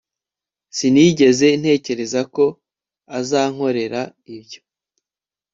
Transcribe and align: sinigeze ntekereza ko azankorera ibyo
sinigeze 0.77 1.47
ntekereza 1.61 2.21
ko 2.35 2.45
azankorera 3.19 4.01
ibyo 4.37 4.61